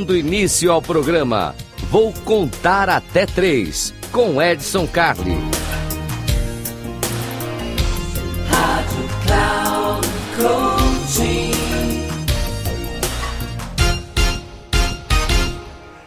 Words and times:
Dando 0.00 0.16
início 0.16 0.72
ao 0.72 0.80
programa, 0.80 1.54
vou 1.90 2.10
contar 2.24 2.88
até 2.88 3.26
três 3.26 3.92
com 4.10 4.40
Edson 4.40 4.86
Carli. 4.86 5.36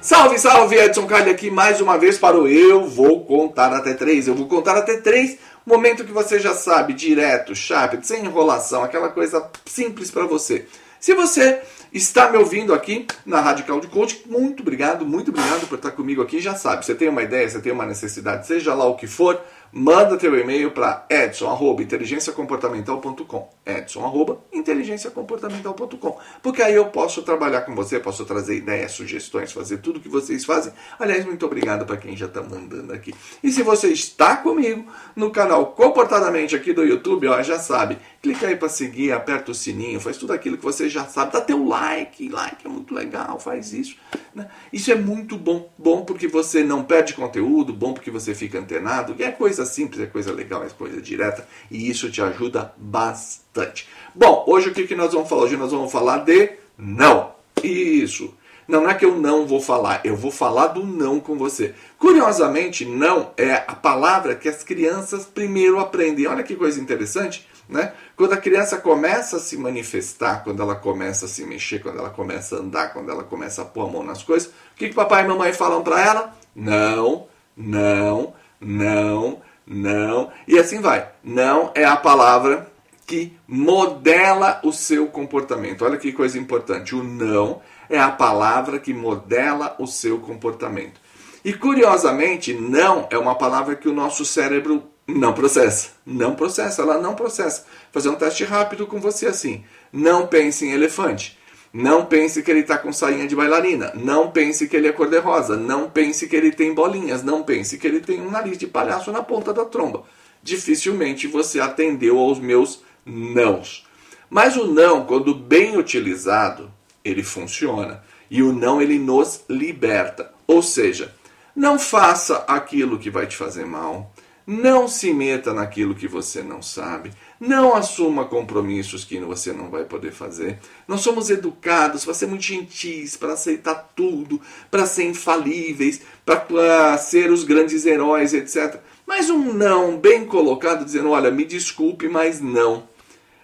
Salve, 0.00 0.38
salve, 0.38 0.76
Edson 0.76 1.06
Carli 1.06 1.30
aqui 1.30 1.50
mais 1.50 1.80
uma 1.80 1.98
vez 1.98 2.16
para 2.16 2.38
o 2.38 2.46
Eu 2.46 2.86
Vou 2.86 3.24
Contar 3.24 3.72
Até 3.72 3.94
Três. 3.94 4.28
Eu 4.28 4.36
vou 4.36 4.46
contar 4.46 4.76
até 4.76 4.98
três, 4.98 5.36
momento 5.66 6.04
que 6.04 6.12
você 6.12 6.38
já 6.38 6.54
sabe, 6.54 6.92
direto, 6.92 7.56
chato, 7.56 7.98
sem 8.06 8.24
enrolação, 8.24 8.84
aquela 8.84 9.08
coisa 9.08 9.50
simples 9.66 10.12
para 10.12 10.26
você. 10.26 10.68
Se 11.00 11.14
você 11.14 11.62
está 11.90 12.30
me 12.30 12.36
ouvindo 12.36 12.74
aqui 12.74 13.06
na 13.24 13.40
Radical 13.40 13.80
de 13.80 13.86
Coach, 13.86 14.22
muito 14.26 14.60
obrigado, 14.60 15.06
muito 15.06 15.30
obrigado 15.30 15.66
por 15.66 15.76
estar 15.76 15.92
comigo 15.92 16.20
aqui. 16.20 16.40
Já 16.40 16.54
sabe, 16.54 16.84
você 16.84 16.94
tem 16.94 17.08
uma 17.08 17.22
ideia, 17.22 17.48
você 17.48 17.58
tem 17.58 17.72
uma 17.72 17.86
necessidade, 17.86 18.46
seja 18.46 18.74
lá 18.74 18.84
o 18.84 18.96
que 18.96 19.06
for, 19.06 19.40
manda 19.72 20.18
teu 20.18 20.38
e-mail 20.38 20.72
para 20.72 21.06
edson@inteligenciacomportamental.com. 21.08 23.48
edson@inteligenciacomportamental.com. 23.64 26.18
Porque 26.42 26.62
aí 26.62 26.74
eu 26.74 26.84
posso 26.86 27.22
trabalhar 27.22 27.62
com 27.62 27.74
você, 27.74 27.98
posso 27.98 28.26
trazer 28.26 28.56
ideias, 28.56 28.92
sugestões, 28.92 29.52
fazer 29.52 29.78
tudo 29.78 29.96
o 29.98 30.00
que 30.00 30.08
vocês 30.08 30.44
fazem. 30.44 30.72
Aliás, 30.98 31.24
muito 31.24 31.46
obrigado 31.46 31.86
para 31.86 31.96
quem 31.96 32.14
já 32.16 32.26
está 32.26 32.42
mandando 32.42 32.92
aqui. 32.92 33.14
E 33.42 33.50
se 33.50 33.62
você 33.62 33.88
está 33.88 34.36
comigo 34.36 34.84
no 35.16 35.30
canal 35.30 35.64
Comportadamente 35.66 36.54
aqui 36.54 36.74
do 36.74 36.84
YouTube, 36.84 37.26
ó, 37.28 37.42
já 37.42 37.58
sabe, 37.58 37.96
clica 38.20 38.48
aí 38.48 38.56
para 38.56 38.68
seguir, 38.68 39.12
aperta 39.12 39.52
o 39.52 39.54
sininho, 39.54 40.00
faz 40.00 40.18
tudo 40.18 40.32
aquilo 40.32 40.58
que 40.58 40.64
você 40.64 40.89
já 40.90 41.06
sabe, 41.06 41.32
dá 41.32 41.40
teu 41.40 41.66
like, 41.66 42.28
like 42.28 42.66
é 42.66 42.68
muito 42.68 42.94
legal, 42.94 43.38
faz 43.38 43.72
isso. 43.72 43.96
Né? 44.34 44.48
Isso 44.72 44.90
é 44.90 44.94
muito 44.94 45.36
bom, 45.36 45.70
bom 45.78 46.04
porque 46.04 46.28
você 46.28 46.62
não 46.62 46.84
perde 46.84 47.14
conteúdo, 47.14 47.72
bom 47.72 47.94
porque 47.94 48.10
você 48.10 48.34
fica 48.34 48.58
antenado, 48.58 49.14
e 49.18 49.22
é 49.22 49.30
coisa 49.30 49.64
simples, 49.64 50.02
é 50.02 50.06
coisa 50.06 50.32
legal, 50.32 50.64
é 50.64 50.68
coisa 50.70 51.00
direta, 51.00 51.46
e 51.70 51.88
isso 51.88 52.10
te 52.10 52.20
ajuda 52.20 52.74
bastante. 52.76 53.88
Bom, 54.14 54.44
hoje 54.46 54.70
o 54.70 54.74
que, 54.74 54.86
que 54.86 54.94
nós 54.94 55.12
vamos 55.12 55.28
falar? 55.28 55.42
Hoje 55.42 55.56
nós 55.56 55.72
vamos 55.72 55.90
falar 55.90 56.18
de 56.18 56.52
não. 56.76 57.32
Isso. 57.62 58.34
Não, 58.70 58.82
não 58.82 58.90
é 58.90 58.94
que 58.94 59.04
eu 59.04 59.16
não 59.16 59.48
vou 59.48 59.60
falar, 59.60 60.00
eu 60.04 60.14
vou 60.14 60.30
falar 60.30 60.68
do 60.68 60.86
não 60.86 61.18
com 61.18 61.36
você. 61.36 61.74
Curiosamente, 61.98 62.84
não 62.84 63.32
é 63.36 63.54
a 63.66 63.74
palavra 63.74 64.36
que 64.36 64.48
as 64.48 64.62
crianças 64.62 65.26
primeiro 65.26 65.80
aprendem. 65.80 66.28
Olha 66.28 66.44
que 66.44 66.54
coisa 66.54 66.80
interessante, 66.80 67.48
né? 67.70 67.92
Quando 68.16 68.32
a 68.32 68.36
criança 68.36 68.76
começa 68.76 69.36
a 69.36 69.40
se 69.40 69.56
manifestar, 69.56 70.42
quando 70.42 70.60
ela 70.62 70.74
começa 70.74 71.26
a 71.26 71.28
se 71.28 71.44
mexer, 71.44 71.80
quando 71.80 71.98
ela 71.98 72.10
começa 72.10 72.56
a 72.56 72.58
andar, 72.58 72.92
quando 72.92 73.10
ela 73.10 73.22
começa 73.22 73.62
a 73.62 73.64
pôr 73.64 73.88
a 73.88 73.92
mão 73.92 74.02
nas 74.02 74.22
coisas, 74.22 74.48
o 74.48 74.76
que, 74.76 74.88
que 74.88 74.94
papai 74.94 75.24
e 75.24 75.28
mamãe 75.28 75.52
falam 75.52 75.82
para 75.82 76.04
ela? 76.04 76.34
Não, 76.54 77.28
não, 77.56 78.34
não, 78.60 79.40
não. 79.66 80.30
E 80.46 80.58
assim 80.58 80.80
vai. 80.80 81.08
Não 81.22 81.70
é 81.74 81.84
a 81.84 81.96
palavra 81.96 82.70
que 83.06 83.36
modela 83.46 84.60
o 84.62 84.72
seu 84.72 85.06
comportamento. 85.08 85.84
Olha 85.84 85.96
que 85.96 86.12
coisa 86.12 86.38
importante. 86.38 86.94
O 86.94 87.02
não 87.02 87.60
é 87.88 87.98
a 87.98 88.10
palavra 88.10 88.78
que 88.78 88.94
modela 88.94 89.74
o 89.78 89.86
seu 89.86 90.18
comportamento. 90.20 91.00
E 91.44 91.52
curiosamente, 91.52 92.52
não 92.52 93.08
é 93.10 93.18
uma 93.18 93.34
palavra 93.34 93.74
que 93.74 93.88
o 93.88 93.92
nosso 93.92 94.24
cérebro 94.24 94.84
não 95.14 95.32
processa. 95.32 95.90
Não 96.04 96.34
processa, 96.34 96.82
ela 96.82 96.98
não 96.98 97.14
processa. 97.14 97.64
Fazer 97.92 98.08
um 98.08 98.14
teste 98.14 98.44
rápido 98.44 98.86
com 98.86 99.00
você 99.00 99.26
assim. 99.26 99.64
Não 99.92 100.26
pense 100.26 100.64
em 100.64 100.72
elefante. 100.72 101.38
Não 101.72 102.04
pense 102.04 102.42
que 102.42 102.50
ele 102.50 102.60
está 102.60 102.76
com 102.76 102.92
sainha 102.92 103.28
de 103.28 103.36
bailarina. 103.36 103.92
Não 103.94 104.30
pense 104.30 104.66
que 104.66 104.76
ele 104.76 104.88
é 104.88 104.92
cor-de-rosa. 104.92 105.56
Não 105.56 105.88
pense 105.88 106.26
que 106.26 106.34
ele 106.34 106.50
tem 106.50 106.74
bolinhas. 106.74 107.22
Não 107.22 107.42
pense 107.42 107.78
que 107.78 107.86
ele 107.86 108.00
tem 108.00 108.20
um 108.20 108.30
nariz 108.30 108.58
de 108.58 108.66
palhaço 108.66 109.12
na 109.12 109.22
ponta 109.22 109.52
da 109.52 109.64
tromba. 109.64 110.04
Dificilmente 110.42 111.26
você 111.26 111.60
atendeu 111.60 112.18
aos 112.18 112.40
meus 112.40 112.82
nãos. 113.04 113.86
Mas 114.28 114.56
o 114.56 114.66
não, 114.66 115.04
quando 115.04 115.34
bem 115.34 115.76
utilizado, 115.76 116.70
ele 117.04 117.22
funciona. 117.22 118.02
E 118.30 118.42
o 118.42 118.52
não, 118.52 118.80
ele 118.80 118.98
nos 118.98 119.44
liberta. 119.48 120.32
Ou 120.46 120.62
seja, 120.62 121.14
não 121.54 121.78
faça 121.78 122.44
aquilo 122.48 122.98
que 122.98 123.10
vai 123.10 123.26
te 123.26 123.36
fazer 123.36 123.64
mal. 123.64 124.12
Não 124.52 124.88
se 124.88 125.14
meta 125.14 125.54
naquilo 125.54 125.94
que 125.94 126.08
você 126.08 126.42
não 126.42 126.60
sabe. 126.60 127.12
Não 127.38 127.72
assuma 127.76 128.24
compromissos 128.24 129.04
que 129.04 129.16
você 129.20 129.52
não 129.52 129.70
vai 129.70 129.84
poder 129.84 130.10
fazer. 130.10 130.58
Nós 130.88 131.02
somos 131.02 131.30
educados 131.30 132.04
para 132.04 132.14
ser 132.14 132.26
muito 132.26 132.42
gentis, 132.42 133.16
para 133.16 133.34
aceitar 133.34 133.92
tudo, 133.94 134.40
para 134.68 134.86
ser 134.86 135.04
infalíveis, 135.04 136.00
para 136.24 136.98
ser 136.98 137.30
os 137.30 137.44
grandes 137.44 137.86
heróis, 137.86 138.34
etc. 138.34 138.80
Mas 139.06 139.30
um 139.30 139.52
não 139.52 139.96
bem 139.96 140.24
colocado, 140.24 140.84
dizendo: 140.84 141.10
olha, 141.10 141.30
me 141.30 141.44
desculpe, 141.44 142.08
mas 142.08 142.40
não. 142.40 142.88